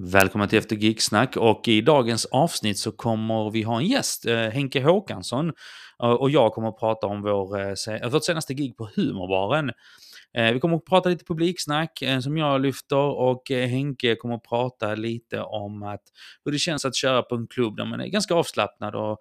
[0.00, 4.36] Välkomna till Efter Geeksnack och i dagens avsnitt så kommer vi ha en gäst, eh,
[4.36, 5.52] Henke Håkansson.
[6.02, 9.70] Eh, och jag kommer att prata om vår, eh, vårt senaste gig på Humorbaren.
[10.52, 15.40] Vi kommer att prata lite publiksnack som jag lyfter och Henke kommer att prata lite
[15.40, 16.02] om att,
[16.44, 19.18] hur det känns att köra på en klubb där man är ganska avslappnad och,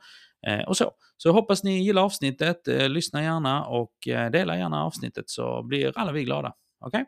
[0.67, 0.91] och så.
[1.17, 6.11] Så jag hoppas ni gillar avsnittet, lyssna gärna och dela gärna avsnittet så blir alla
[6.11, 6.53] vi glada.
[6.85, 7.05] Okej?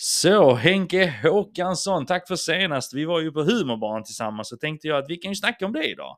[0.00, 2.94] Så, Henke Håkansson, tack för senast.
[2.94, 5.72] Vi var ju på Humorbaren tillsammans så tänkte jag att vi kan ju snacka om
[5.72, 6.16] det idag.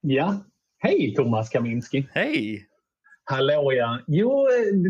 [0.00, 0.44] Ja,
[0.78, 2.06] hej Thomas Kaminski.
[2.12, 2.66] Hej!
[3.24, 4.00] Hallå ja.
[4.06, 4.46] Jo,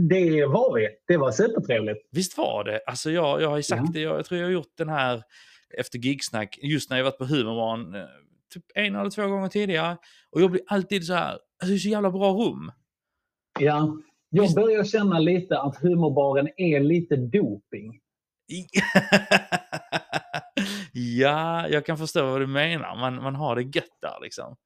[0.09, 0.89] det var vi.
[1.07, 2.09] Det var supertrevligt.
[2.11, 2.81] Visst var det?
[2.87, 3.91] Alltså jag, jag har ju sagt Ja.
[3.93, 5.23] det, jag, jag tror jag har gjort den här
[5.79, 8.07] efter gigsnack, just när jag varit på Humorbaren, eh,
[8.55, 9.97] typ en eller två gånger tidigare.
[10.31, 12.73] Och jag blir alltid så här, alltså det är så jävla bra rum.
[13.61, 13.97] Ja,
[14.31, 18.01] jag börjar känna lite att humorbaren är lite doping.
[20.93, 22.97] Ja, jag kan förstå vad du menar.
[22.97, 24.57] Man, man har det gött där liksom.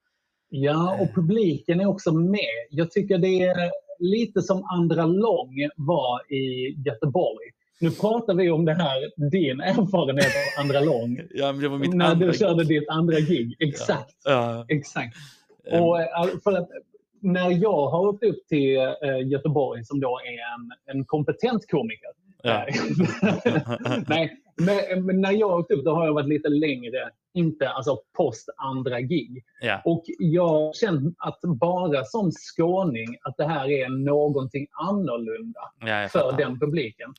[0.49, 2.67] Ja, och publiken är också med.
[2.71, 7.47] Jag tycker det är lite som Andra Lång var i Göteborg.
[7.81, 11.21] Nu pratar vi om det här, din erfarenhet av Andra Lång.
[11.31, 12.27] Ja, men det var mitt när andra...
[12.27, 13.57] du körde ditt andra gig.
[13.59, 14.17] Exakt.
[14.25, 15.17] Ja, Exakt.
[15.71, 16.69] ehm, Och eh, för att
[17.21, 22.11] när jag har åkt upp till eh, Göteborg som då är en, en kompetent komiker.
[22.45, 22.67] Ja.
[24.09, 27.69] Nej, men, men när jag har åkt upp då har jag varit lite längre, inte
[27.69, 29.45] alltså post andra gig.
[29.61, 29.83] ja.
[29.85, 36.37] Och jag känner att bara som skåning att det här är någonting annorlunda ja, för
[36.37, 37.15] den publiken.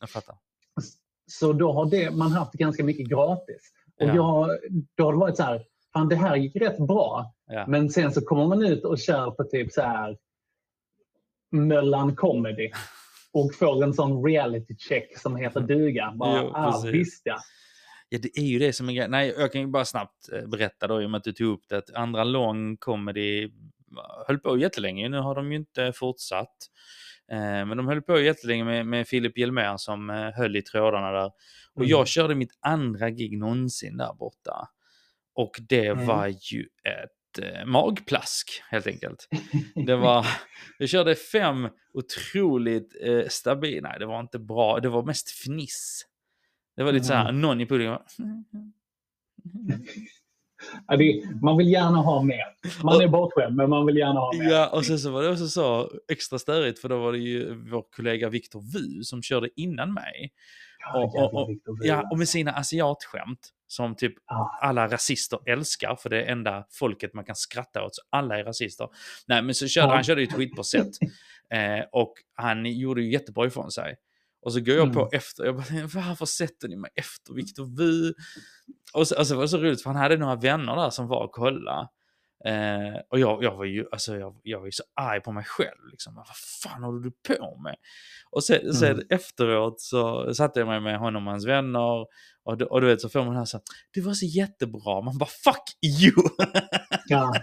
[1.28, 3.72] Så då har det, man haft ganska mycket gratis.
[4.02, 4.16] Och Ja.
[4.16, 4.50] jag,
[4.96, 5.62] då har det varit så här,
[5.94, 7.34] fan det här gick rätt bra.
[7.68, 10.18] Men sen så kommer man ut och kör på typ så här
[11.52, 12.72] Möllan Comedy
[13.36, 16.14] och får en sån reality check som heter duga.
[16.16, 17.38] Bara, Jo, ah, visst ja.
[18.10, 19.12] Ja, det är ju det som är grejen.
[19.12, 21.54] Nej, jag kan ju bara snabbt eh, berätta då i och med att du tog
[21.54, 21.78] upp det.
[21.78, 23.50] Att andra lång comedy
[24.28, 25.10] höll på jättelänge.
[25.10, 26.56] Nu har de ju inte fortsatt.
[27.32, 31.12] Eh, men de höll på jättelänge med, med Filip Hjelmér som eh, höll i trådarna
[31.12, 31.26] där.
[31.74, 31.90] Och Mm.
[31.90, 34.68] jag körde mitt andra gig någonsin där borta.
[35.34, 36.06] Och det Mm.
[36.06, 39.30] var ju ett eh, magplask helt enkelt.
[39.86, 40.26] Det var,
[40.78, 46.06] jag körde fem otroligt eh, stabila, nej det var inte bra, det var mest fniss.
[46.76, 48.00] Det var lite så här, någon i publiken
[51.42, 52.44] man vill gärna ha mer.
[52.84, 54.50] Man är bortskämd men man vill gärna ha mer.
[54.50, 57.56] Ja, och sen så var det också så extra störigt för då var det ju
[57.56, 60.32] vår kollega Viktor Wu som körde innan mig.
[60.94, 64.14] Och- och- och- Victor Ja, och med sina asiatskämt som typ
[64.62, 68.44] alla rasister älskar, för det är enda folket man kan skratta åt, så alla är
[68.44, 68.90] rasister.
[69.28, 70.92] Nej, men så körde han körde ju ett skitbra sätt.
[71.50, 73.96] Eh, och han gjorde ju jättebra ifrån sig.
[74.42, 75.10] Och så går jag på Mm.
[75.14, 75.66] efter, jag bara,
[76.08, 78.14] varför sätter ni mig efter Viktor Wu?
[78.94, 81.08] Och så, och så var det så roligt, för han hade några vänner där som
[81.08, 81.90] var och kolla.
[82.46, 85.44] Eh, och jag, jag var ju alltså, jag, jag var ju så arg på mig
[85.44, 85.88] själv.
[85.92, 86.16] Liksom.
[86.16, 86.26] Vad
[86.64, 87.76] fan håller du på med?
[88.32, 89.06] Och sen, sen Mm.
[89.10, 91.80] efteråt så satte jag mig med honom och hans vänner.
[92.44, 93.60] Och, och du vet så får man här så
[93.94, 95.02] det var så jättebra.
[95.02, 95.64] Man bara fuck
[96.02, 96.14] you!
[97.08, 97.34] Ja.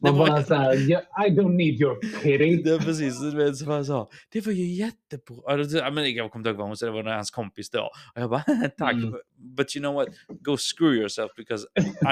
[0.00, 2.62] Det Man var- bara så här, "Yeah, I don't need your pity.
[2.64, 5.56] det precis, du vet, så bara så, det var ju jättebra.
[5.56, 7.80] Det- men jag kommer inte ihåg vad hon sa, det var hans kompis då.
[8.14, 8.44] Och jag bara,
[8.78, 9.14] tack, Mm.
[9.56, 11.66] but, you know what, go screw yourself because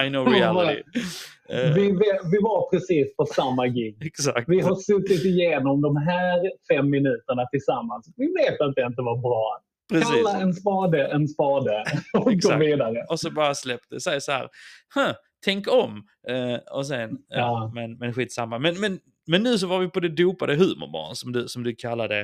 [0.05, 0.83] I know reality.
[1.49, 4.07] Eh, Vi, vi, vi var precis på samma gig.
[4.07, 4.49] exakt.
[4.49, 6.39] Vi har suttit igenom de här
[6.71, 8.07] fem minuterna tillsammans.
[8.17, 9.63] Vi vet att det inte var bra.
[9.93, 10.11] Precis.
[10.15, 13.05] Kalla en spade en spade och gå vidare.
[13.11, 14.49] Och så bara släppte, säg så här,
[14.95, 15.13] huh,
[15.47, 16.03] tänk om.
[16.29, 17.37] Eh, och sen, ja.
[17.39, 17.71] Ja.
[17.75, 18.59] men, men skitsamma.
[18.59, 21.75] Men, men, men nu så var vi på det dopade humorbarn som du, som du
[21.75, 22.21] kallade.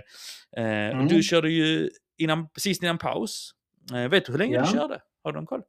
[0.56, 1.08] Eh, Mm.
[1.08, 3.50] Du körde ju innan, precis innan paus.
[3.94, 4.62] Eh, vet du hur länge Ja.
[4.62, 5.00] du körde?
[5.24, 5.62] Har du någon koll?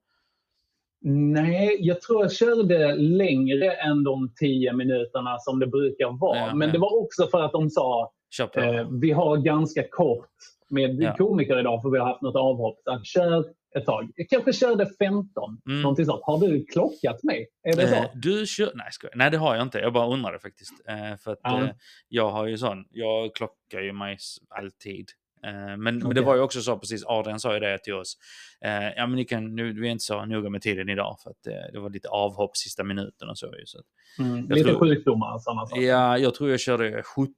[1.06, 6.38] Nej, jag tror jag körde längre än de tio minuterna som det brukar vara.
[6.38, 6.74] Ja, Men ja.
[6.74, 8.12] det var också för att de sa
[8.56, 10.30] eh, vi har ganska kort
[10.70, 11.16] med Ja.
[11.18, 12.80] komiker idag för vi har haft något avhopp.
[12.86, 13.46] Så kör
[13.78, 14.12] ett tag.
[14.16, 15.58] Jag kanske körde 15.
[15.68, 15.82] Mm.
[15.82, 16.22] Någonting sånt.
[16.24, 17.48] Har du klockat mig?
[17.64, 17.96] Är det så?
[17.96, 18.72] Eh, du kör...
[18.76, 19.08] Nej, ska...
[19.16, 19.80] Nej, det har jag inte.
[19.80, 20.74] Jag bara undrade faktiskt.
[20.90, 21.64] Eh, för att Ja.
[21.64, 21.70] eh,
[22.08, 24.18] jag har ju sån, jag klockar ju mig
[24.50, 25.10] alltid.
[25.46, 28.18] Eh, men, men det var ju också så precis, Adrian sa ju det till oss.
[28.66, 31.30] Eh, ja men ni kan, nu, vi är inte så noga med tiden idag för
[31.30, 33.46] att eh, det var lite avhopp sista minuten och så.
[33.46, 33.80] ju, så
[34.20, 34.50] Mm.
[34.50, 35.82] Lite tror- sjukdomar och sådana saker.
[35.82, 37.34] ja, jag tror jag körde 17,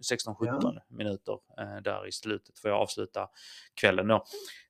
[0.00, 3.28] 16-17 minuter eh, där i slutet för jag avsluta
[3.80, 4.24] kvällen då.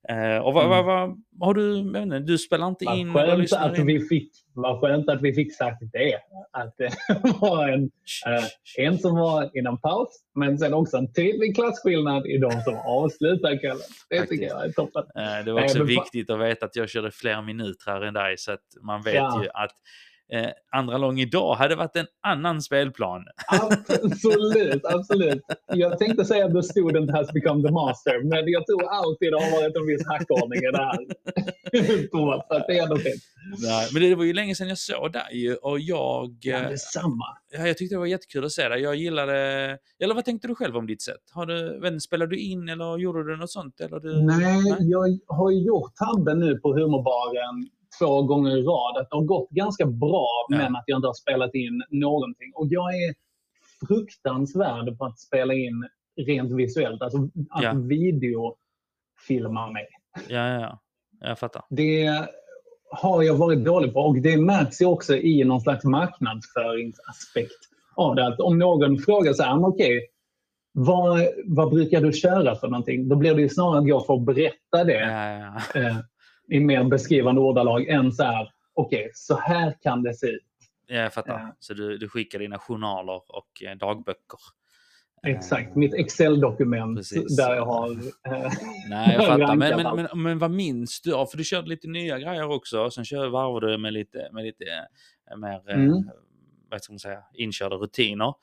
[0.08, 0.76] Eh, och vad, Mm.
[0.76, 3.86] vad, vad, har du, inte, du spelar inte in skönt, att in?
[3.86, 6.18] vi fick, vad skönt att vi fick sagt det.
[6.52, 6.90] Att det
[7.40, 7.82] var en,
[8.26, 12.76] eh, en som var innan paus, men sen också en tydlig klasskillnad i de som
[12.76, 13.78] avslutar kvällen.
[14.10, 14.30] Det Faktiskt.
[14.42, 15.04] tycker jag är toppen.
[15.44, 18.38] Det var Nej, också fa- viktigt att veta att jag körde fler minuter än dig
[18.38, 19.42] så att man vet Ja.
[19.42, 19.72] ju att
[20.32, 23.24] eh, andra lång idag hade varit en annan spelplan.
[24.02, 25.42] Absolut, absolut.
[25.66, 29.36] Jag tänkte säga att the student has become the master, men jag tror alltid det
[29.44, 30.98] har varit en viss hackordning i det här.
[32.10, 33.22] Så det är ändå fint.
[33.62, 37.24] Nej, men det var ju länge sedan jag såg dig och jag, Ja, eh, detsamma.
[37.52, 38.80] ja, jag tyckte det var jättekul att se dig.
[38.82, 39.34] Jag gillade,
[40.02, 41.22] eller vad tänkte du själv om ditt sätt?
[41.32, 43.80] Har du, spelade du in eller gjorde du något sånt?
[43.80, 47.68] Eller du, Nej, jag har gjort tabben nu på humorbaren
[48.00, 48.96] två gånger i rad.
[49.00, 50.56] Att det har gått ganska bra, Ja.
[50.56, 52.52] men att jag inte har spelat in någonting.
[52.54, 53.14] Och jag är
[53.86, 55.88] fruktansvärd på att spela in
[56.26, 57.02] rent visuellt.
[57.02, 57.18] Alltså
[57.50, 57.72] att Ja.
[57.74, 59.86] videofilma mig.
[60.28, 60.78] Ja, ja, ja.
[61.20, 61.62] Jag fattar.
[61.70, 62.10] Det
[62.90, 67.58] har jag varit dålig på och det märks ju också i någon slags marknadsföringsaspekt
[67.96, 68.26] av det.
[68.26, 70.06] Att om någon frågar så här, "Men okej,
[70.72, 73.08] vad, vad brukar du köra för någonting?
[73.08, 75.32] Då blir det ju snarare att jag får berätta det Ja,
[75.74, 75.94] ja, ja.
[76.50, 80.42] I mer beskrivande ordalag än så här, okej, så här kan det se ut.
[80.86, 81.32] Ja, jag fattar.
[81.32, 81.56] Ja.
[81.58, 84.38] Så du, du skickar dina journaler och eh, dagböcker.
[85.26, 87.90] Exakt, Eh, mitt Excel-dokument där jag har...
[87.90, 87.96] Eh,
[88.90, 89.56] Nej, jag fattar.
[89.56, 91.10] Men, men, men, men vad minns du?
[91.10, 92.90] Ja, för du körde lite nya grejer också.
[92.90, 94.64] Sen kör, varvade du med lite, med lite
[95.30, 95.90] eh, mer Mm.
[95.90, 96.00] eh,
[96.70, 98.34] vad ska man säga, inkörda rutiner.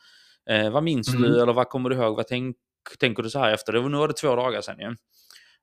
[0.50, 1.22] Eh, vad minns Mm.
[1.22, 2.16] du eller vad kommer du ihåg?
[2.16, 2.56] Vad tänk,
[3.00, 3.74] tänker du så här efter?
[3.74, 4.96] Det var, nu var det två dagar sedan ju.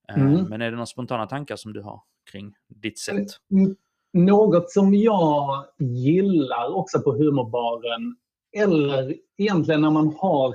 [0.08, 0.44] Eh, Mm.
[0.44, 2.00] Men är det några spontana tankar som du har
[2.32, 3.26] kring ditt sätt?
[3.52, 3.76] Mm,
[4.14, 8.16] Något som jag gillar också på humorbaren,
[8.56, 10.54] eller egentligen när man har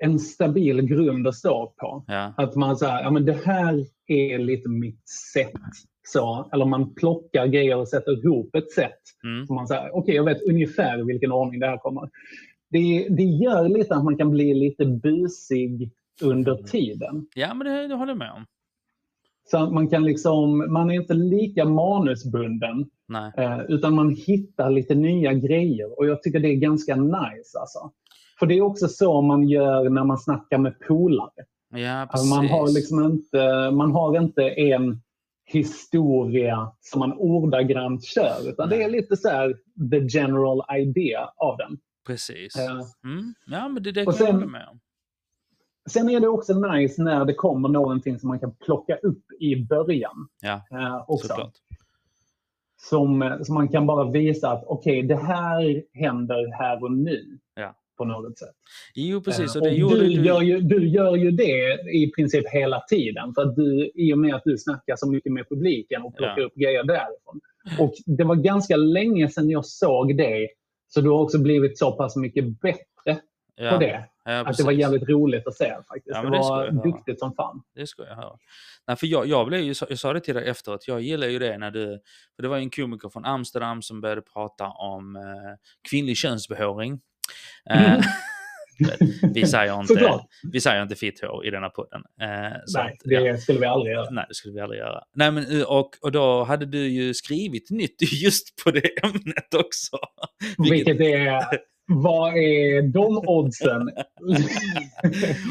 [0.00, 2.04] en stabil grund att stå på.
[2.06, 5.52] Ja, Att man säger, ja men det här är lite mitt sätt.
[6.08, 9.00] Så, eller man plockar grejer och sätter ihop ett sätt.
[9.24, 9.46] mm.
[9.46, 12.10] Så man säger, okej jag vet ungefär i vilken ordning det här kommer.
[12.70, 15.90] Det, det gör lite att man kan bli lite busig
[16.22, 17.26] under tiden.
[17.34, 18.46] ja men det, det håller jag med om.
[19.50, 22.86] Så man kan liksom, man är inte lika manusbunden.
[23.08, 23.32] Nej.
[23.36, 27.58] Eh, utan man hittar lite nya grejer och jag tycker det är ganska nice.
[27.60, 27.90] Alltså.
[28.38, 31.30] För det är också så man gör när man snackar med polare.
[31.74, 35.00] Ja, Alltså man, har liksom inte, man har inte en
[35.46, 38.48] historia som man ordagrant kör.
[38.48, 39.54] Utan det är lite så här
[39.90, 41.78] the general idea av den.
[42.06, 42.56] Precis.
[42.56, 42.80] Eh,
[43.10, 43.34] Mm.
[43.46, 44.80] Ja, men det, det kan jag sen- hålla med om.
[45.90, 49.56] Sen är det också nice när det kommer någonting som man kan plocka upp i
[49.64, 50.28] början.
[50.42, 51.28] Ja, eh, också.
[51.28, 51.52] såklart.
[52.88, 57.38] Som, eh, som man kan bara visa att okej, det här händer här och nu.
[57.54, 57.74] Ja.
[57.98, 58.54] På något sätt.
[58.94, 59.56] Jo, precis.
[59.56, 60.24] Eh, Och och du, du.
[60.26, 63.34] Gör ju, du gör ju det i princip hela tiden.
[63.34, 66.38] För att du, I och med att du snackar så mycket med publiken och plockar
[66.38, 66.46] Ja.
[66.46, 67.40] upp grejer därifrån.
[67.78, 70.48] Och det var ganska länge sedan jag såg det.
[70.88, 73.20] Så du har också blivit så pass mycket bättre
[73.54, 73.70] ja.
[73.70, 74.04] på det.
[74.24, 76.06] Ja, Att det var jävligt roligt att se faktiskt.
[76.06, 77.62] Ja, det det var duktigt som fan.
[77.74, 78.36] Det ska jag höra.
[78.86, 81.38] Nej, för jag, jag, blev ju, jag sa det till dig efteråt, jag gillar ju
[81.38, 82.00] det när du...
[82.36, 85.22] För det var ju en komiker från Amsterdam som började prata om eh,
[85.90, 87.00] kvinnlig könsbehåring.
[87.70, 88.00] Eh,
[89.34, 90.26] vi, säger inte, Såklart.
[90.52, 92.02] vi säger inte fitt hår i denna podden.
[92.20, 93.36] Eh, så Nej, det ja.
[93.36, 94.10] skulle vi aldrig göra.
[94.10, 95.02] Nej, det skulle vi aldrig göra.
[95.14, 99.54] Nej, men, eh, och, och då hade du ju skrivit nytt just på det ämnet
[99.54, 99.98] också.
[100.70, 101.42] Vilket är...
[101.92, 103.82] Vad är de oddsen?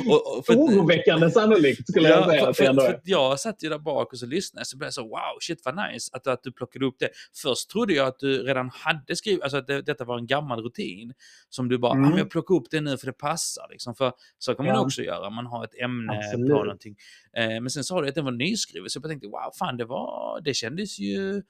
[0.10, 2.46] Och- och för- Oroväckande sannolikt skulle jag Ja, säga.
[2.46, 5.04] för, för, för jag satt ju där bak och så lyssnade så blev jag så
[5.04, 7.10] wow, shit vad nice att, att du plockade upp det.
[7.42, 10.64] Först trodde jag att du redan hade skrivit, alltså att det, detta var en gammal
[10.64, 11.14] rutin
[11.50, 12.06] som du bara, Mm.
[12.06, 13.68] ah, men jag plockar upp det nu för det passar.
[13.72, 13.96] Liksom.
[13.96, 14.82] För så kan man Ja.
[14.82, 16.50] också göra, man har ett ämne Absolut.
[16.50, 16.96] på någonting.
[17.38, 19.86] Eh, men sen sa du att den var nyskriven, så jag tänkte wow, fan det
[19.86, 21.44] var, det kändes ju, eh,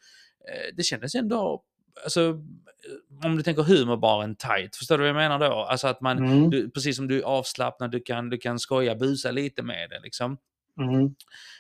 [0.78, 1.64] det kändes ändå
[2.04, 5.54] Alltså, eh, om du tänker humorbaren tight, förstår du vad jag menar då?
[5.56, 8.96] Alltså att man, Mm, du, precis som du är avslappnad, du kan, du kan skoja,
[8.96, 10.38] busa lite med det liksom.
[10.80, 11.16] mm.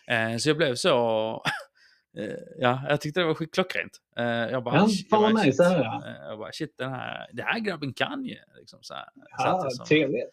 [0.07, 1.31] Eh, så jag blev så...
[2.17, 2.25] eh,
[2.57, 3.97] ja, jag tyckte det var klockrent.
[4.17, 6.03] Eh, jag bara, Ja, fan vad nice höra.
[6.07, 8.37] eh, jag bara, shit, den här, den här grabben kan ju.
[8.59, 9.05] Liksom, så här,
[9.37, 10.29] Ja, trevligt.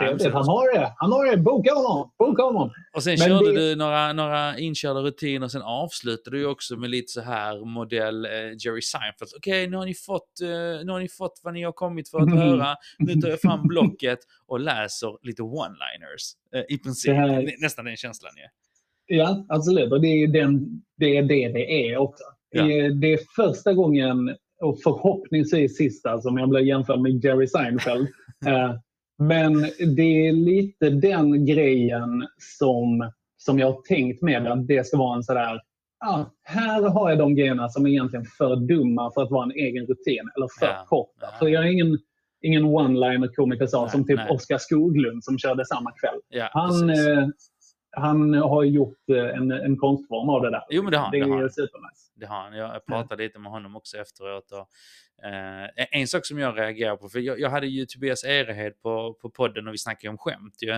[0.00, 0.92] Nej, sen- Han har det.
[0.96, 1.36] Han har det.
[1.36, 2.10] Boka honom.
[2.18, 2.70] Boka honom.
[2.96, 6.90] Och sen Men körde det- du några, några inkörda rutiner, sen avslutade du också med
[6.90, 9.30] lite så här modell eh, Jerry Seinfeld.
[9.36, 10.48] Okej, nu har ni fått, eh,
[10.86, 12.38] nu har ni fått vad ni har kommit för att Mm.
[12.48, 12.76] höra.
[12.98, 16.24] Nu tar jag fram blocket och läser lite one-liners.
[16.54, 18.42] Eh, I princip, här- Nä- nästan den känslan ju.
[19.16, 19.92] Ja, absolut.
[19.92, 22.24] Och det är, den, det, är det det är också.
[22.50, 22.62] Ja.
[22.64, 27.46] Det är- Det är första gången, och förhoppningsvis sista, som jag blir jämförd med Jerry
[27.46, 28.08] Seinfeld.
[29.18, 29.60] Men
[29.96, 32.26] det är lite den grejen
[32.58, 35.60] som, som jag har tänkt med att det ska vara en sådär
[36.00, 39.50] ja, här har jag de grejerna som är egentligen för dumma för att vara en
[39.50, 40.30] egen rutin.
[40.36, 41.12] Eller för Ja, korta.
[41.20, 41.38] ja.
[41.38, 41.98] För jag är ingen,
[42.42, 44.30] ingen one-liner komiker som typ nej.
[44.30, 46.20] Oskar Skoglund som körde samma kväll.
[46.28, 47.26] Ja, Han, eh,
[47.98, 50.62] han har gjort eh, en, en konstform av det där.
[50.70, 52.12] Jo, men det har han, Det det har är supernice.
[52.14, 52.52] Det har han.
[52.52, 54.52] Jag pratade lite med honom också efteråt.
[54.52, 54.68] Och,
[55.28, 55.68] eh,
[56.00, 59.30] en sak som jag reagerar på, för jag, jag hade ju Tobias Erehed på, på
[59.30, 60.70] podden och vi snackade om skämt ju.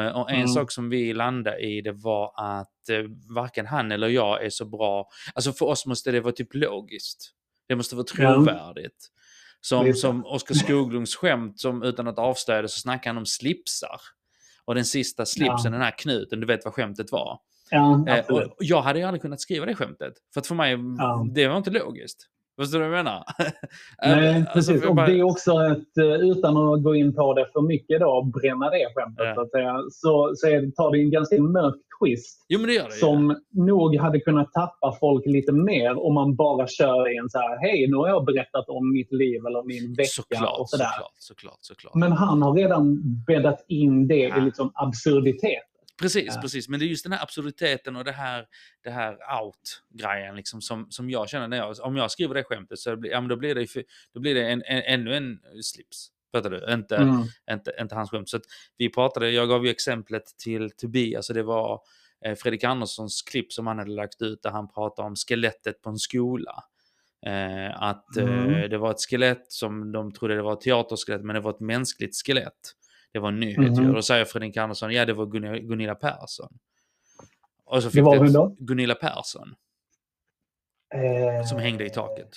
[0.00, 0.48] Eh, och en Mm.
[0.48, 2.98] sak som vi landade i det var att eh,
[3.34, 5.08] varken han eller jag är så bra.
[5.34, 7.30] Alltså för oss måste det vara typ logiskt.
[7.68, 9.10] Det måste vara trovärdigt.
[9.60, 14.00] Som, som Oskar Skoglunds skämt, som utan att avslöja det så snackar han om slipsar.
[14.66, 15.70] Och den sista slipsen, Ja.
[15.70, 17.38] den här knuten, du vet vad skämtet var.
[17.70, 18.48] Ja, Eh, absolut.
[18.48, 20.12] och jag hade ju aldrig kunnat skriva det skämtet.
[20.34, 21.26] För att för mig, Ja.
[21.34, 22.18] det var inte logiskt.
[22.60, 23.24] Förstår du vad jag menar?
[24.02, 24.84] Nej, Eh, alltså, precis.
[24.88, 28.22] Och det är också ett, eh, utan att gå in på det för mycket då,
[28.22, 29.34] bränna det skämtet, Ja.
[29.34, 32.44] så, att säga, så, så är, det- tar det en ganska mörk twist.
[32.48, 32.90] Jo, det det.
[32.92, 37.38] Som nog hade kunnat tappa folk lite mer om man bara kör i en så
[37.38, 40.84] här, hej nu har jag berättat om mitt liv eller min vecka Såklart, och sådär.
[40.92, 41.94] såklart, såklart, såklart.
[41.94, 44.38] Men han har redan bäddat in det Ja.
[44.38, 45.62] i liksom absurditet.
[46.00, 46.40] Precis, Ja.
[46.40, 46.68] precis.
[46.68, 48.44] Men det är just den här absurditeten och det här,
[48.84, 52.78] det här out-grejen liksom, som, som jag känner när jag, om jag skriver det skämtet
[52.78, 53.66] så blir, ja, då blir det,
[54.14, 56.08] då blir det en, en, ännu en slips.
[56.34, 56.72] Fattar du?
[56.72, 57.22] Inte, Mm.
[57.50, 58.28] inte, inte hans skämt.
[58.28, 58.40] Så
[58.76, 61.80] vi pratade, jag gav ju exemplet till Tobias och det var
[62.24, 65.90] eh, Fredrik Anderssons klipp som han hade lagt ut där han pratade om skelettet på
[65.90, 66.64] en skola.
[67.26, 68.70] Eh, att eh, Mm.
[68.70, 71.60] det var ett skelett som de trodde det var ett teaterskelett men det var ett
[71.60, 72.72] mänskligt skelett.
[73.12, 73.72] Det var en nyhet.
[73.72, 73.88] Mhm.
[73.88, 76.58] Och då säger Fredrik Andersson, ja det var Gunilla, Gunilla Persson.
[77.64, 78.58] Och så Det fick var det ett-?
[78.58, 79.54] Gunilla Persson
[80.94, 82.28] Eh, som hängde i taket.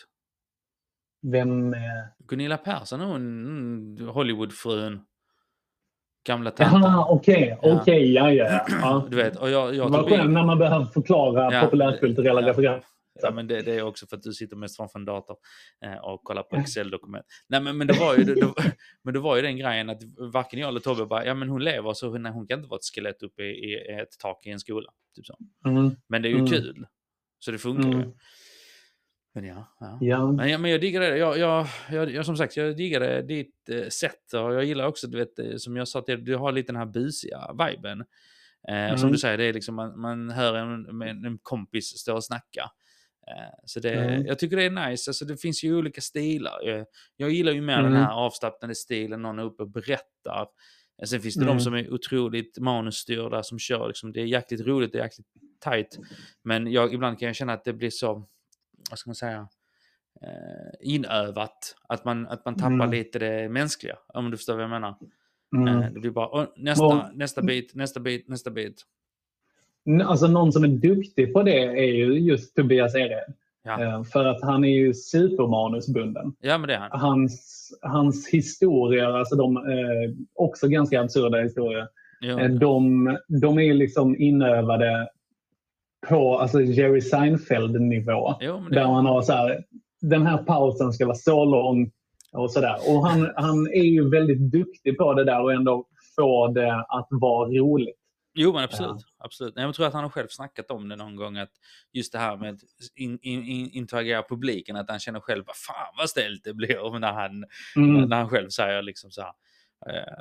[1.22, 1.74] Vem?
[1.74, 1.80] Eh,
[2.28, 3.16] Gunilla Persson, hon
[3.98, 5.02] mm, Hollywoodfrun.
[6.28, 6.82] Gamla tanten.
[6.82, 7.82] Jaha, okej, Ja.
[7.82, 8.66] okej, ja, ja.
[8.82, 9.08] ja.
[9.12, 12.48] Du vet, och jag, jag Vad skönt när man behöver förklara Ja, populärkulturella ja.
[12.48, 12.90] referenser.
[13.22, 15.38] Ja, men det, det är också för att du sitter mest framför en dator
[15.86, 17.26] eh, och kollar på Excel-dokument.
[17.50, 18.54] Nej, men, men, det var ju, det, det,
[19.04, 20.02] men det var ju den grejen att
[20.34, 22.78] varken jag eller Tobbe bara, ja men hon lever så hon, hon kan inte vara
[22.78, 24.92] ett skelett uppe i, i ett tak i en skola.
[25.16, 25.36] Typ så.
[25.70, 25.92] Mm.
[26.10, 26.48] Men det är ju Mm.
[26.52, 26.88] kul.
[27.40, 28.12] Så det funkar ju.
[29.38, 29.46] Mm.
[29.46, 29.98] Men ja, ja.
[30.02, 30.32] Ja.
[30.32, 31.18] Men, ja, men jag diggar det.
[31.18, 34.34] Jag, jag, jag, jag, som sagt, jag diggar det, ditt eh, sätt.
[34.34, 36.80] Och jag gillar också, du vet, eh, som jag sa till du har lite den
[36.80, 38.04] här busiga viben.
[38.70, 39.12] Eh, och Som Mm.
[39.12, 42.72] du säger, det är liksom, man, man hör en, en, kompis stå och snacka.
[43.28, 44.26] Eh, så det, Mm.
[44.26, 45.10] jag tycker det är nice.
[45.10, 46.60] Alltså, det finns ju olika stilar.
[46.64, 47.92] Jag, jag gillar ju mer Mm.
[47.92, 50.48] den här avslappnade stilen, någon är uppe och berättar.
[51.02, 51.58] Eh, Sen finns det Mm.
[51.58, 55.28] de som är otroligt manusstyrda som kör, liksom, det är jäkligt roligt, det är jäkligt
[55.64, 56.00] tight.
[56.44, 58.28] Men jag, ibland kan jag känna att det blir så,
[58.90, 59.48] vad ska man säga,
[60.22, 61.76] eh, inövat.
[61.90, 62.92] Att man, att man tappar Mm.
[62.92, 64.96] lite det mänskliga, om du förstår vad jag menar.
[65.68, 65.94] Eh, Mm.
[65.94, 68.82] det blir bara, "Åh, nästa, Och- nästa bit, nästa bit, nästa bit.
[70.06, 73.34] Alltså någon som är duktig på det är ju just Tobias Ered.
[73.64, 76.34] Ja, Eh, För att han är ju supermanusbunden.
[76.40, 77.00] ja men det är han.
[77.00, 79.58] Hans, hans historier, alltså de
[80.36, 81.88] också ganska absurda historier,
[82.22, 85.10] Jo, de, de är liksom inövade
[86.10, 88.36] på alltså Jerry Seinfeld-nivå.
[88.72, 89.64] Där man har så här,
[90.02, 91.92] den här pausen ska vara så lång
[92.32, 92.76] och sådär.
[92.88, 97.08] Och han, han är ju väldigt duktig på det där och ändå få det att
[97.10, 97.96] vara roligt.
[98.36, 99.02] jo men absolut.
[99.20, 99.56] absolut.
[99.56, 101.52] Nej, Jag tror att han har själv snackat om det någon gång, att
[101.94, 102.60] just det här med att
[102.96, 107.00] in, in, in, interagera publiken, att han känner själv, vad fan vad stelt det blir
[107.00, 108.10] när han, Mm.
[108.10, 109.32] när han själv säger liksom så här,
[109.90, 110.18] eh,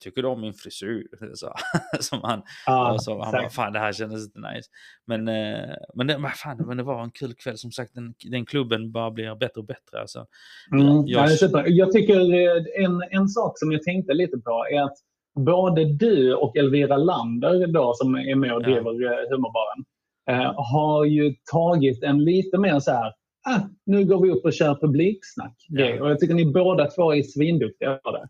[0.00, 1.06] tycker du om min frisyr?
[1.34, 1.52] Så,
[2.00, 4.68] som han, Ja, och så, han bara, fan det här kändes inte nice.
[5.06, 8.14] Men, eh, men, det, men, fan, men det var en kul kväll, som sagt, den,
[8.30, 10.00] den klubben bara blir bättre och bättre.
[10.00, 10.26] Alltså.
[10.72, 11.64] Mm, jag- ja, super.
[11.66, 14.96] Jag tycker eh, en, en sak som jag tänkte lite på är att
[15.40, 18.66] både du och Elvira Lander då, som är med och Ja.
[18.66, 19.84] driver eh, Humorbaren
[20.30, 23.12] eh, har ju tagit en lite mer så här
[23.48, 25.54] ah, nu går vi upp och kör publiksnack.
[25.68, 26.02] Ja.
[26.02, 28.28] Och jag tycker ni båda två är svinduktiga på det.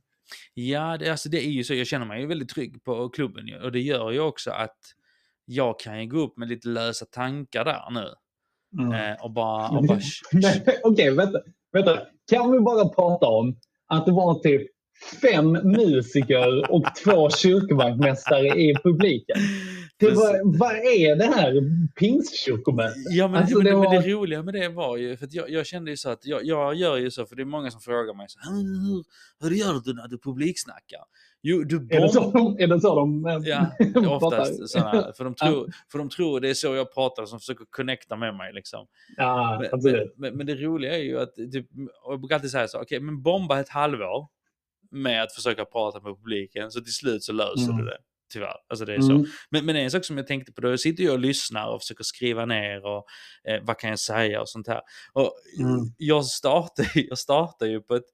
[0.54, 1.74] Ja, det, alltså, det är ju så.
[1.74, 4.76] Jag känner mig ju väldigt trygg på klubben och det gör ju också att
[5.44, 8.08] jag kan ju gå upp med lite lösa tankar där nu.
[8.82, 8.92] Mm.
[8.92, 9.68] Eh, och bara...
[9.78, 10.00] Och bara
[10.84, 11.38] Okej, vänta,
[11.72, 12.00] vänta.
[12.30, 13.56] Kan vi bara prata om
[13.86, 14.62] att det var typ
[15.22, 19.36] fem musiker och två kyrkvaktmästare i publiken?
[20.00, 21.52] Det var, vad är det här
[21.94, 22.96] pingstkyrkomötet?
[23.10, 25.32] Ja, men, Alltså, det det men var- det roliga med det var ju, för att
[25.32, 27.70] jag, jag kände ju så att jag, jag gör ju så, för det är många
[27.70, 29.04] som frågar mig så, "Hur-
[29.48, 31.00] hur, gör du när du publiksnackar?
[31.42, 32.60] Jo, du Är det så bomb...
[32.60, 33.66] är det så de eh, Ja,
[34.20, 37.64] oftast sådana, för de, tror, för de tror det är så jag pratar, som försöker
[37.70, 38.86] connecta med mig liksom.
[39.16, 41.66] Ja, Men, men, men, det roliga är ju att, typ,
[42.08, 44.26] jag brukar alltid säga så, okej, men bomba ett halvår
[44.90, 47.76] med att försöka prata med publiken, så till slut så löser Mm.
[47.78, 47.98] du det.
[48.32, 48.56] Tyvärr.
[48.68, 49.12] Alltså det är så.
[49.12, 49.26] Mm.
[49.50, 52.04] Men, men en sak som jag tänkte på, då sitter jag och lyssnar och försöker
[52.04, 53.04] skriva ner och
[53.48, 54.80] eh, vad kan jag säga och sånt här.
[55.12, 55.80] Och Mm.
[55.98, 58.04] jag, startar, jag startar ju på ett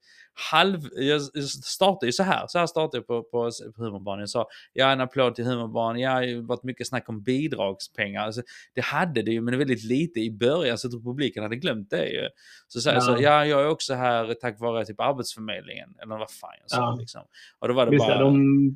[0.51, 0.79] halv...
[0.95, 1.21] Jag
[1.65, 4.19] startar ju så här, så här startar jag på, på, på humorbanan.
[4.19, 7.23] Jag sa, ja en applåd till humorbanan, ja det har ju varit mycket snack om
[7.23, 8.21] bidragspengar.
[8.25, 8.41] Alltså,
[8.73, 12.07] det hade det ju, men väldigt lite i början, så tror publiken hade glömt det
[12.09, 12.29] ju.
[12.67, 13.19] Så sa jag så, Ja.
[13.21, 16.97] ja jag är också här tack vare typ Arbetsförmedlingen, eller vad fan jag sa Ja.
[16.99, 17.21] liksom.
[17.59, 18.19] Och då var det Visst, bara...
[18.19, 18.75] de,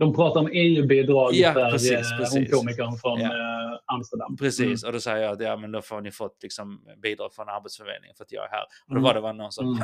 [0.00, 2.52] de pratar om EU-bidrag Ja, för precis, eh, precis.
[2.54, 3.26] komikern från Ja.
[3.26, 4.36] eh, Amsterdam.
[4.36, 7.48] Precis, och då säger jag att ja, men då får ni fått liksom, bidrag från
[7.48, 8.62] Arbetsförmedlingen för att jag är här.
[8.62, 9.02] Och då Mm.
[9.02, 9.66] var det var någon som...
[9.66, 9.78] Mm.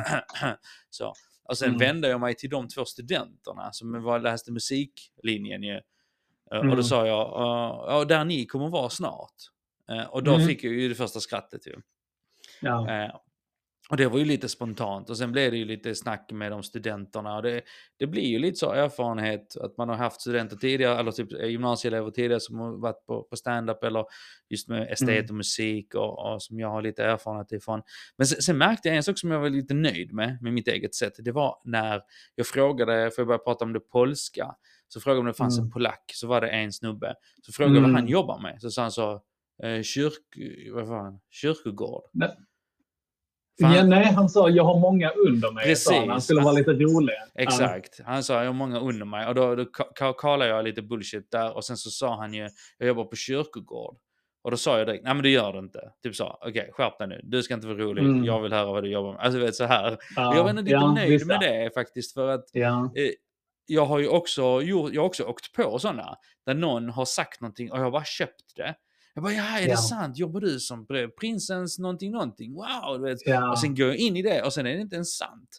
[0.89, 1.13] så.
[1.43, 1.79] Och sen Mm.
[1.79, 5.75] vände jag mig till de två studenterna som var, läste musiklinjen ju.
[6.51, 6.75] Eh, Och Mm.
[6.75, 7.17] då sa jag,
[7.87, 9.35] ja, där ni kommer vara snart.
[10.09, 10.47] Och då Mm.
[10.47, 11.75] fick jag ju det första skrattet ju.
[12.61, 13.21] Ja.
[13.89, 16.63] Och det var ju lite spontant och sen blev det ju lite snack med de
[16.63, 17.35] studenterna.
[17.35, 17.61] Och det,
[17.99, 22.11] det blir ju lite så erfarenhet att man har haft studenter tidigare, eller typ gymnasieelever
[22.11, 24.05] tidigare som har varit på, på stand-up eller
[24.49, 25.25] just med estet Mm.
[25.29, 27.81] och musik och, och som jag har lite erfarenhet ifrån.
[28.17, 30.67] Men sen, sen märkte jag en sak som jag var lite nöjd med, med mitt
[30.67, 31.13] eget sätt.
[31.19, 32.01] Det var när
[32.35, 34.55] jag frågade, för jag började prata om det polska,
[34.87, 35.71] så frågade jag om det fanns en Mm.
[35.71, 37.15] polack, så var det en snubbe.
[37.41, 38.11] Så frågade jag vad han Mm.
[38.11, 39.21] jobbar med, så sa han så,
[39.63, 40.13] eh, kyrk,
[40.73, 42.03] vad fan, kyrkogård.
[42.13, 42.35] Nej.
[43.59, 45.75] Ja, nej, han sa jag har många under mig.
[45.75, 45.99] sa han.
[45.99, 46.23] Han Precis.
[46.25, 47.15] skulle vara lite rolig.
[47.35, 47.99] Exakt.
[48.05, 50.81] Han sa jag har många under mig och då, då ka- ka- kallade jag lite
[50.81, 53.97] bullshit där och sen så sa han ju jag jobbar på kyrkogård.
[54.43, 55.79] Och då sa jag direkt, nej men det gör du inte.
[56.03, 58.25] Typ så, okej skärp dig nu, du ska inte vara rolig, Mm.
[58.25, 59.21] jag vill höra vad du jobbar med.
[59.21, 59.97] Alltså du vet så här.
[60.15, 62.91] Ja, jag var ändå lite ja, nöjd visst, med det faktiskt för att Ja.
[62.95, 63.09] eh,
[63.65, 67.41] jag har ju också, gjort, jag har också åkt på sådana där någon har sagt
[67.41, 68.75] någonting och jag har bara köpt det.
[69.17, 69.77] Jag bara, ja är det Ja.
[69.77, 70.17] sant?
[70.17, 70.87] Jobbar du som
[71.19, 72.53] prinsens någonting någonting?
[72.53, 72.97] Wow!
[72.99, 73.17] Du vet.
[73.25, 73.51] Ja.
[73.51, 75.49] Och sen går jag in i det och sen är det inte ens sant.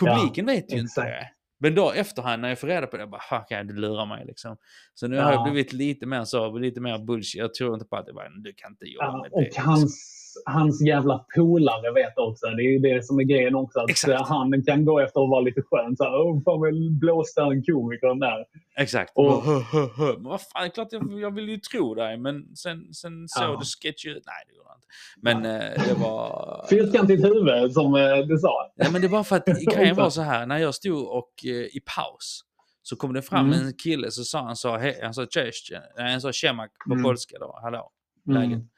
[0.00, 1.06] Publiken vet ju inte exakt.
[1.08, 1.28] det.
[1.60, 4.06] Men då efterhand när jag får reda på det, jag bara, "Fuck, okej, du lurar
[4.06, 4.56] mig liksom.
[4.94, 5.50] Så nu har jag Ja.
[5.50, 7.38] blivit lite mer så, lite mer bullshit.
[7.38, 9.58] Jag tror inte på att det bara, du kan inte jobba Ja, med och det.
[9.60, 12.46] hans, hans jävla polare vet också.
[12.46, 13.80] Det är ju det som är grejen också.
[13.80, 14.28] Att Exakt.
[14.28, 15.96] han kan gå efter att vara lite skön.
[15.96, 18.44] Så här, fan vad blåste han komikern där.
[18.78, 19.12] Exakt.
[19.14, 19.60] Och- hö,
[19.96, 20.12] hö.
[20.14, 23.56] Men vad fan, klart jag, jag vill ju tro dig, men sen, sen såg Ja.
[23.60, 24.22] du sketch ut.
[24.26, 24.86] Nej, det gjorde han inte.
[25.22, 26.66] Men eh, det var...
[26.70, 28.72] Fyrkantigt huvud som eh, du sa.
[28.76, 31.50] Nej, men det var för att grejen var så här, när jag stod och eh,
[31.50, 32.40] i paus
[32.82, 33.66] så kom det fram Mm.
[33.66, 37.04] en kille så sa han så, hej, han sa cześć, han sa tjemak på Mm.
[37.04, 37.90] polska då, hallå,
[38.28, 38.68] Mm.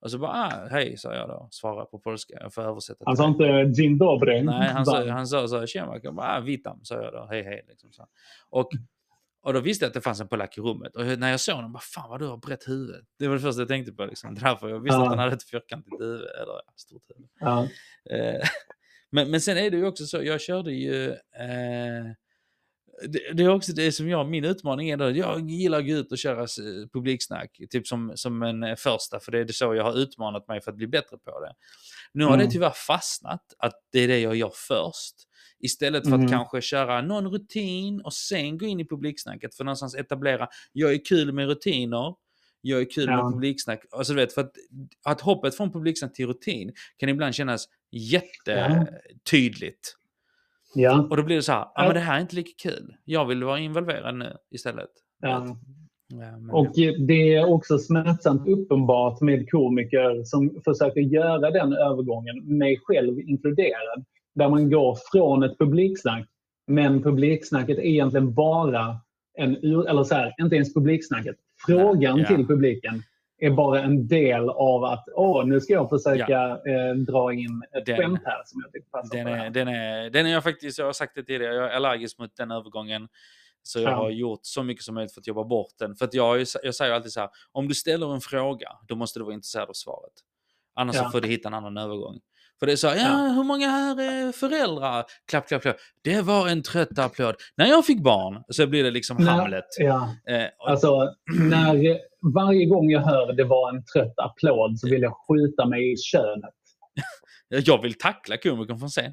[0.00, 3.16] Och så bara, ah, hej, sa jag då, svarade på polska, jag får översätta Han
[3.16, 4.42] sa inte Jim Dobry.
[4.42, 7.42] Nej, han sa, han sa så, tjemak, jag bara, ah, vitam, sa jag då, hej
[7.42, 7.64] hej.
[7.68, 8.06] Liksom så.
[8.50, 8.68] Och,
[9.42, 10.96] och då visste jag att det fanns en polack i rummet.
[10.96, 13.04] Och när jag såg honom, bara, fan vad du har brett huvud.
[13.18, 14.04] Det var det första jag tänkte på.
[14.04, 14.34] Liksom.
[14.34, 15.02] Därför jag visste Ja.
[15.02, 17.28] att han hade ett fyrkantigt huvud, eller ja, stort huvud.
[17.40, 17.62] Ja.
[18.10, 18.40] Eh,
[19.10, 21.10] men, men sen är det ju också så, jag körde ju...
[21.10, 22.12] Eh,
[23.06, 25.92] det, det är också det som jag, min utmaning är då, jag gillar att gå
[25.92, 26.58] ut och köra s-
[26.92, 30.48] publiksnack, typ som, som en eh, första, för det är det så jag har utmanat
[30.48, 31.52] mig för att bli bättre på det.
[32.12, 32.52] Nu har det Mm.
[32.52, 35.14] tyvärr fastnat att det är det jag gör först.
[35.60, 36.28] Istället för att Mm.
[36.30, 41.04] kanske köra någon rutin och sen gå in i publiksnacket för någonstans etablera, jag är
[41.04, 42.14] kul med rutiner,
[42.60, 43.24] jag är kul Ja.
[43.24, 43.84] med publiksnack.
[43.90, 44.52] Alltså du vet, för att,
[45.04, 49.94] att hoppet från publiksnack till rutin kan ibland kännas jättetydligt.
[50.74, 51.06] Ja.
[51.10, 52.94] Och då blir det så här, ja men det här är inte lika kul.
[53.04, 54.90] Jag vill vara involverad nu istället.
[55.22, 55.46] Ja.
[56.14, 56.72] Ja, Och
[57.06, 64.04] det är också smärtsamt uppenbart med komiker som försöker göra den övergången, mig själv inkluderad.
[64.34, 66.26] Där man går från ett publiksnack,
[66.66, 68.96] men publiksnacket är egentligen bara
[69.38, 71.36] en, ur- eller så här, inte ens publiksnacket.
[71.66, 72.26] Frågan ja.
[72.26, 73.02] till publiken
[73.38, 77.86] är bara en del av att åh, nu ska jag försöka eh, dra in ett
[77.86, 79.50] Den- skämt här som jag tycker passar Den är, här.
[79.50, 82.36] den, är, den är jag faktiskt, jag har sagt det tidigare, jag är allergisk mot
[82.36, 83.08] den övergången.
[83.62, 83.96] Så jag Ja.
[83.96, 85.94] har gjort så mycket som möjligt för att jobba bort den.
[85.96, 89.24] För jag, jag säger alltid så här, om du ställer en fråga, då måste du
[89.24, 90.12] vara intresserad av svaret.
[90.74, 91.10] Annars Ja.
[91.10, 92.18] får du hitta en annan övergång.
[92.58, 95.04] För det är så här, ja, hur många här är föräldrar?
[95.30, 95.76] Klapp, klapp, klapp.
[96.04, 97.34] Det var en trött applåd.
[97.56, 99.64] När jag fick barn så blir det liksom Nej, Hamlet.
[99.78, 101.14] Ja, Eh, och, alltså
[101.50, 101.98] när
[102.34, 105.96] varje gång jag hör det var en trött applåd så vill jag skjuta mig i
[105.96, 106.54] könet.
[107.48, 109.12] jag vill tackla komikern från scen.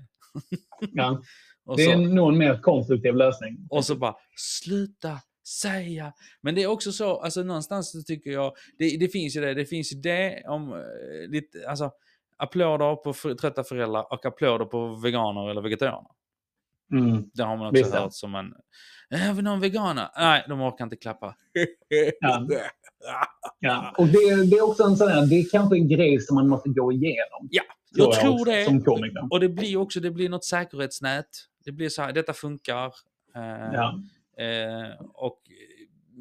[0.91, 1.21] Ja.
[1.65, 3.57] Och Det är så- nog en mer konstruktiv lösning.
[3.69, 4.15] Och så bara,
[4.63, 5.19] sluta
[5.61, 6.13] säga.
[6.41, 9.53] Men det är också så, alltså någonstans så tycker jag, det, det finns ju det,
[9.53, 10.79] det finns ju det om eh,
[11.29, 11.91] lite, alltså
[12.37, 16.09] applåder på för, trötta föräldrar och applåder på veganer eller vegetarianer.
[16.91, 17.23] Mm.
[17.33, 18.53] Det har man också Visst, hört som en,
[19.09, 20.07] "Eh, har vi någon veganer?
[20.17, 21.35] Nej, de orkar inte klappa.
[22.19, 22.47] Ja.
[23.59, 23.93] Ja.
[23.97, 26.47] Och det, det är också en sån här, det är kanske en grej som man
[26.49, 27.47] måste gå igenom.
[27.51, 27.63] Ja,
[27.95, 28.65] tror jag jag tror också, det.
[28.65, 29.27] som komiker.
[29.31, 31.25] Och det blir också, det blir något säkerhetsnät.
[31.65, 32.85] Det blir så här, detta funkar.
[33.35, 33.99] Eh, Ja.
[34.43, 35.39] Eh, och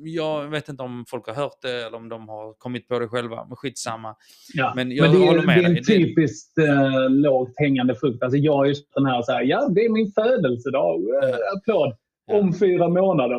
[0.07, 3.09] jag vet inte om folk har hört det eller om de har kommit på det
[3.09, 4.17] själva, men skitsamma.
[4.55, 4.73] Ja.
[4.77, 5.83] Men jag det, är- håller med det är en dig.
[5.83, 8.23] Det- typiskt eh, lågt hängande frukt.
[8.23, 11.97] Alltså jag är just den här, så här, ja det är min födelsedag, eh, applåd.
[12.27, 12.39] Ja.
[12.39, 13.35] Om fyra månader.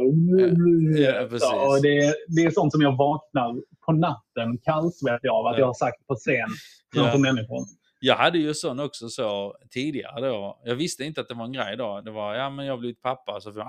[0.98, 1.28] Ja.
[1.42, 5.60] Ja, och det, det är sånt som jag vaknar på natten kallsvettig av att Ja.
[5.60, 6.48] jag har sagt på scen
[6.96, 7.60] framför människor.
[8.00, 10.62] Jag hade ju sån också så tidigare då.
[10.66, 12.02] Jag visste inte att det var en grej då.
[12.06, 13.40] Det var, ja men jag har blivit pappa.
[13.42, 13.66] Så "Äh",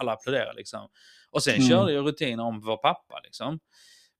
[0.00, 0.80] alla applåderar liksom.
[1.32, 1.68] Och sen Mm.
[1.68, 3.58] körde jag rutiner om att vara pappa liksom.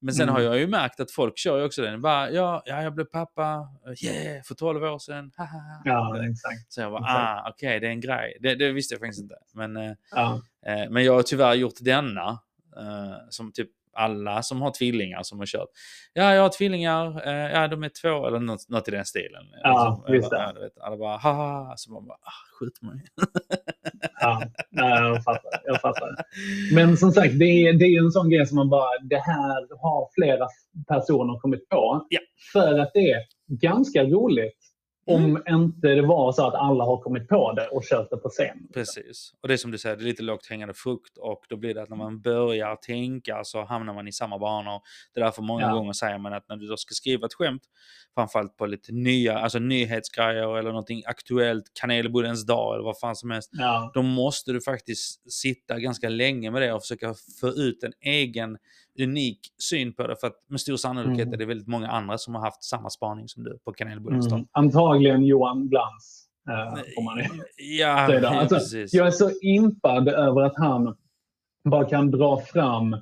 [0.04, 0.34] Men sen Mm.
[0.34, 2.00] har jag ju märkt att folk kör ju också den.
[2.00, 3.68] Bara, ja, ja, jag blev pappa.
[4.04, 5.32] Yeah, för 12 år sedan.
[5.84, 6.72] Ja, exakt.
[6.72, 8.36] Så jag bara, ah, okej, det är en grej.
[8.40, 9.34] Det, det visste jag faktiskt inte.
[9.54, 10.40] Men, eh, Ja.
[10.66, 12.28] eh, men jag har tyvärr gjort denna.
[12.76, 15.68] Eh, som typ alla som har tvillingar som har kört.
[16.12, 17.28] Ja, jag har tvillingar.
[17.28, 19.44] Eh, ja, de är två eller något, något i den stilen.
[19.62, 20.60] Ja, Liksom, just det.
[20.60, 21.74] Vet, alla bara, haha.
[21.76, 23.04] Så man bara, ah, skjut mig.
[24.20, 25.60] Ja, jag fattar.
[25.64, 26.16] Jag fattar.
[26.74, 29.80] Men som sagt, det är, det är en sån grej som man bara, det här
[29.82, 30.46] har flera
[30.88, 32.06] personer kommit på.
[32.08, 32.20] Ja.
[32.52, 34.58] För att det är ganska roligt
[35.06, 35.42] om Mm.
[35.62, 38.68] inte det var så att alla har kommit på det och kört det på scen.
[38.74, 39.32] Precis.
[39.40, 41.74] Och det är som du säger, det är lite lågt hängande frukt och då blir
[41.74, 44.80] det att när man börjar tänka så hamnar man i samma banor.
[45.14, 45.72] Det är därför många Ja.
[45.74, 47.62] gånger säger man att när du då ska skriva ett skämt,
[48.14, 53.30] framförallt på lite nya, alltså nyhetsgrejer eller någonting aktuellt, kanelbullens dag eller vad fan som
[53.30, 57.82] helst, Ja, då måste du faktiskt sitta ganska länge med det och försöka få ut
[57.84, 58.58] en egen
[59.00, 60.16] unik syn på det.
[60.20, 61.34] För att med stor sannolikhet Mm.
[61.34, 64.46] är det väldigt många andra som har haft samma spaning som du på kanelbullens mm.
[64.52, 66.28] Antagligen Johan Glans.
[67.04, 67.24] Man ju
[67.78, 68.28] Ja, säga.
[68.28, 68.94] Alltså, precis.
[68.94, 70.96] jag är så impad över att han
[71.64, 72.96] bara kan dra fram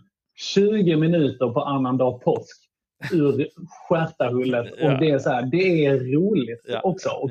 [0.54, 2.66] 20 minuter på annandag påsk
[3.12, 3.48] ur
[3.88, 4.66] stjärtahullet.
[4.78, 4.92] Ja.
[4.92, 7.08] Och det är, så här, det är roligt Ja, också.
[7.10, 7.30] Och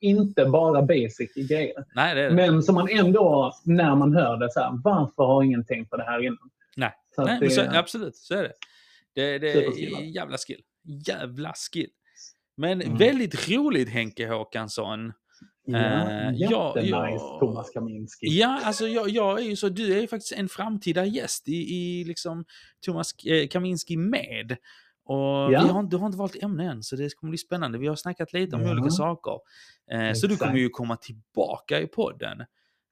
[0.00, 1.84] inte bara basic grejer.
[1.94, 2.34] Nej, det det.
[2.34, 5.96] Men som man ändå, när man hör det, så här, varför har ingen tänkt på
[5.96, 6.50] det här innan?
[6.78, 6.92] Nej.
[7.14, 8.52] Så Nej, det, så, absolut, så är det.
[9.14, 10.60] Det, det är jävla skill.
[11.06, 11.90] Jävla skill.
[12.56, 12.96] Men Mm.
[12.98, 15.12] väldigt roligt Henke Håkansson.
[15.66, 15.78] ja,
[16.32, 17.36] ja, jättenice ja.
[17.40, 18.26] Thomas Kaminski.
[18.26, 21.52] Ja, alltså jag, jag är ju så, du är ju faktiskt en framtida gäst i,
[21.74, 22.44] i liksom
[22.86, 24.56] Thomas eh, Kaminski med.
[25.04, 25.48] Och Ja.
[25.48, 27.78] vi har, du har inte valt ämne än, så det kommer bli spännande.
[27.78, 28.72] Vi har snackat lite om Ja.
[28.72, 29.38] olika saker.
[29.92, 32.38] Eh, så du kommer ju komma tillbaka i podden.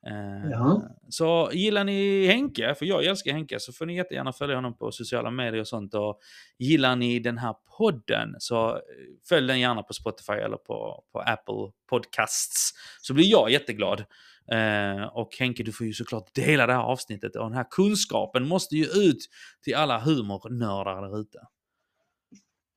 [0.06, 0.82] Eh, Ja.
[1.08, 4.92] Så gillar ni Henke, för jag älskar Henke, så får ni jättegärna följa honom på
[4.92, 5.94] sociala medier och sånt.
[5.94, 6.18] Och
[6.58, 8.80] gillar ni den här podden så eh,
[9.28, 12.72] följ den gärna på Spotify eller på, på Apple Podcasts.
[13.02, 14.04] Så blir jag jätteglad.
[14.52, 18.48] Eh, och Henke, du får ju såklart dela det här avsnittet och den här kunskapen
[18.48, 19.18] måste ju ut
[19.62, 21.38] till alla humornördar där ute.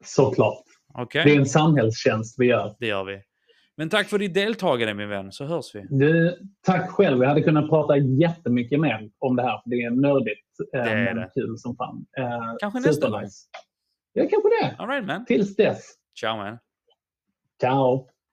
[0.05, 0.63] Såklart.
[0.93, 1.23] Okej?
[1.25, 2.75] Det är en samhällstjänst vi gör.
[2.79, 3.21] Det gör vi.
[3.79, 5.85] Men tack för ditt deltagande min vän, så hörs vi.
[5.89, 7.21] Du, tack själv.
[7.21, 9.61] Jag hade kunnat prata jättemycket mer om det här.
[9.63, 11.29] För det är nördigt eh, Det är men det.
[11.33, 12.05] kul som fan.
[12.17, 13.45] Eh, Kanske nästa supernice.
[14.13, 14.75] Ja, kanske det.
[14.77, 15.25] Alright man.
[15.25, 15.93] Tills dess.
[16.19, 16.57] Ciao man.
[17.61, 18.07] Ciao.